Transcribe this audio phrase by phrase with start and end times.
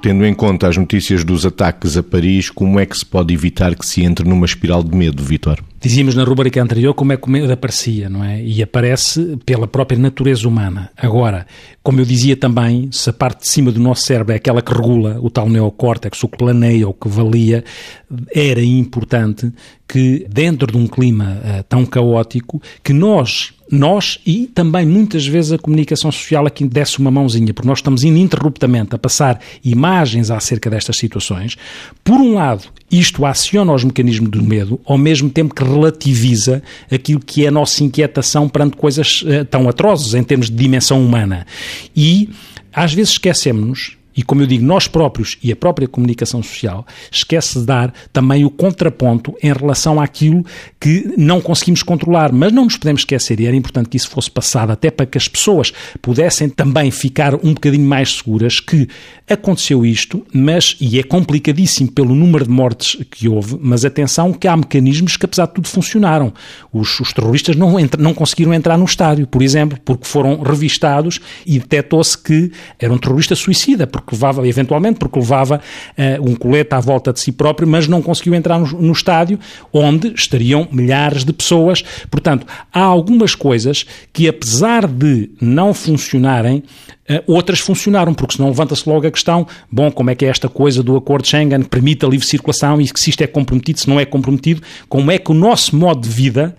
[0.00, 3.74] Tendo em conta as notícias dos ataques a Paris, como é que se pode evitar
[3.74, 5.58] que se entre numa espiral de medo, Vitor?
[5.80, 8.40] Dizíamos na rubrica anterior como é que o medo aparecia, não é?
[8.40, 10.90] E aparece pela própria natureza humana.
[10.96, 11.48] Agora,
[11.82, 14.72] como eu dizia também, se a parte de cima do nosso cérebro é aquela que
[14.72, 17.64] regula o tal neocórtex, o que planeia, o que valia,
[18.32, 19.52] era importante
[19.86, 25.52] que, dentro de um clima uh, tão caótico, que nós nós e também muitas vezes
[25.52, 30.70] a comunicação social aqui desse uma mãozinha, porque nós estamos ininterruptamente a passar imagens acerca
[30.70, 31.56] destas situações.
[32.02, 37.20] Por um lado, isto aciona os mecanismos do medo, ao mesmo tempo que relativiza aquilo
[37.20, 41.46] que é a nossa inquietação perante coisas uh, tão atrozes em termos de dimensão humana.
[41.94, 42.30] E
[42.72, 47.60] às vezes esquecemos-nos e como eu digo, nós próprios e a própria comunicação social esquece
[47.60, 50.44] de dar também o contraponto em relação àquilo
[50.80, 52.32] que não conseguimos controlar.
[52.32, 55.16] Mas não nos podemos esquecer, e era importante que isso fosse passado até para que
[55.16, 58.88] as pessoas pudessem também ficar um bocadinho mais seguras que
[59.30, 64.48] aconteceu isto, mas, e é complicadíssimo pelo número de mortes que houve, mas atenção que
[64.48, 66.32] há mecanismos que apesar de tudo funcionaram.
[66.72, 71.20] Os, os terroristas não, entra, não conseguiram entrar no estádio, por exemplo, porque foram revistados
[71.46, 72.50] e detectou-se que
[72.80, 77.12] era um terrorista suicida, porque porque levava, eventualmente, porque levava uh, um colete à volta
[77.12, 79.38] de si próprio, mas não conseguiu entrar no, no estádio
[79.72, 81.82] onde estariam milhares de pessoas.
[82.10, 86.62] Portanto, há algumas coisas que, apesar de não funcionarem,
[87.10, 90.46] Uh, outras funcionaram, porque senão levanta-se logo a questão, bom, como é que é esta
[90.46, 93.26] coisa do acordo de Schengen que permite a livre circulação e que se isto é
[93.26, 96.54] comprometido, se não é comprometido, como é que o nosso modo de vida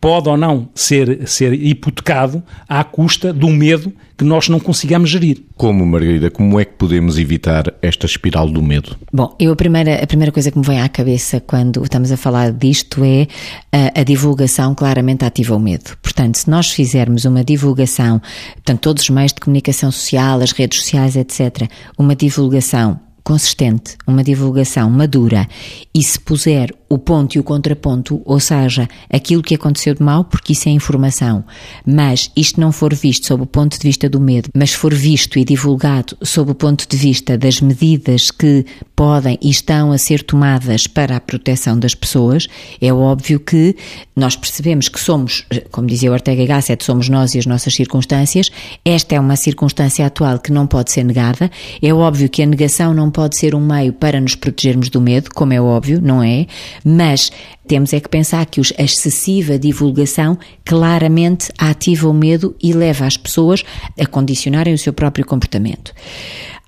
[0.00, 5.42] pode ou não ser, ser hipotecado à custa do medo que nós não consigamos gerir.
[5.56, 8.96] Como, Margarida, como é que podemos evitar esta espiral do medo?
[9.12, 12.16] Bom, eu a primeira, a primeira coisa que me vem à cabeça quando estamos a
[12.16, 13.26] falar disto é
[13.72, 15.96] a, a divulgação claramente ativa o medo.
[16.02, 18.20] Portanto, se nós fizermos uma divulgação,
[18.54, 21.68] portanto, todos os meios de comunicação social, as redes sociais, etc.,
[21.98, 25.46] uma divulgação consistente, uma divulgação madura
[25.94, 30.24] e se puser o ponto e o contraponto, ou seja, aquilo que aconteceu de mal,
[30.24, 31.44] porque isso é informação,
[31.86, 35.38] mas isto não for visto sob o ponto de vista do medo, mas for visto
[35.38, 40.24] e divulgado sob o ponto de vista das medidas que podem e estão a ser
[40.24, 42.48] tomadas para a proteção das pessoas,
[42.80, 43.76] é óbvio que
[44.16, 48.50] nós percebemos que somos, como dizia Ortega Gasset, somos nós e as nossas circunstâncias,
[48.84, 51.48] esta é uma circunstância atual que não pode ser negada,
[51.80, 55.30] é óbvio que a negação não pode ser um meio para nos protegermos do medo,
[55.32, 56.48] como é óbvio, não é?
[56.84, 57.30] Mas
[57.66, 63.16] temos é que pensar que a excessiva divulgação claramente ativa o medo e leva as
[63.16, 63.64] pessoas
[63.98, 65.92] a condicionarem o seu próprio comportamento.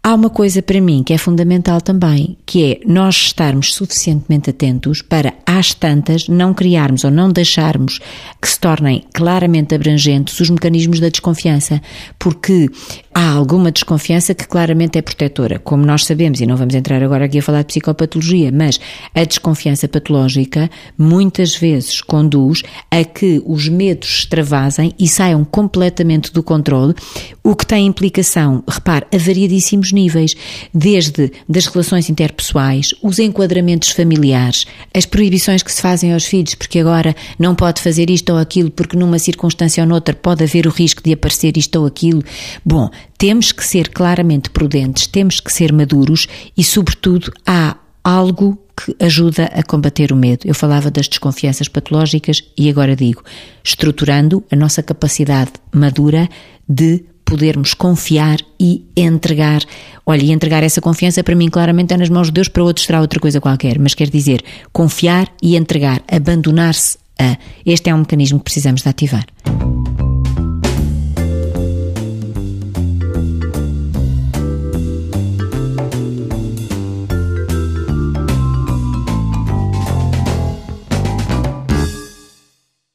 [0.04, 5.00] Há uma coisa para mim que é fundamental também, que é nós estarmos suficientemente atentos
[5.00, 8.00] para, às tantas, não criarmos ou não deixarmos
[8.40, 11.80] que se tornem claramente abrangentes os mecanismos da desconfiança,
[12.18, 12.68] porque
[13.14, 17.26] há alguma desconfiança que claramente é protetora, como nós sabemos, e não vamos entrar agora
[17.26, 18.80] aqui a falar de psicopatologia, mas
[19.14, 26.42] a desconfiança patológica muitas vezes conduz a que os medos extravasem e saiam completamente do
[26.42, 26.94] controle,
[27.42, 30.34] o que tem implicação, repare, a variadíssimos níveis,
[30.72, 36.78] desde das relações interpessoais, os enquadramentos familiares, as proibições que se fazem aos filhos, porque
[36.78, 40.70] agora não pode fazer isto ou aquilo, porque numa circunstância ou noutra pode haver o
[40.70, 42.22] risco de aparecer isto ou aquilo.
[42.64, 46.26] Bom, temos que ser claramente prudentes, temos que ser maduros
[46.56, 50.40] e, sobretudo, há algo que ajuda a combater o medo.
[50.44, 53.22] Eu falava das desconfianças patológicas e agora digo,
[53.62, 56.28] estruturando a nossa capacidade madura
[56.68, 59.62] de podermos confiar e entregar.
[60.04, 62.86] Olha, e entregar essa confiança para mim claramente é nas mãos de Deus, para outros
[62.86, 64.42] será outra coisa qualquer, mas quer dizer
[64.72, 67.36] confiar e entregar, abandonar-se a.
[67.64, 69.26] Este é um mecanismo que precisamos de ativar.